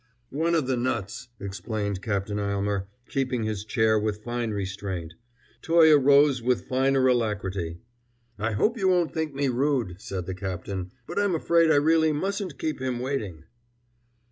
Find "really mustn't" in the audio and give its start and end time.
11.75-12.57